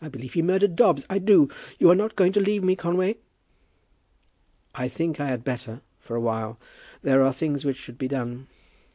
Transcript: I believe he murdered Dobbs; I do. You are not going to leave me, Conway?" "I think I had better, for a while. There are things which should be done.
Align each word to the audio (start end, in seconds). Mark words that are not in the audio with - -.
I 0.00 0.08
believe 0.08 0.32
he 0.32 0.40
murdered 0.40 0.76
Dobbs; 0.76 1.04
I 1.10 1.18
do. 1.18 1.50
You 1.78 1.90
are 1.90 1.94
not 1.94 2.16
going 2.16 2.32
to 2.32 2.40
leave 2.40 2.64
me, 2.64 2.74
Conway?" 2.74 3.16
"I 4.74 4.88
think 4.88 5.20
I 5.20 5.28
had 5.28 5.44
better, 5.44 5.82
for 6.00 6.16
a 6.16 6.20
while. 6.22 6.58
There 7.02 7.22
are 7.22 7.34
things 7.34 7.66
which 7.66 7.76
should 7.76 7.98
be 7.98 8.08
done. 8.08 8.46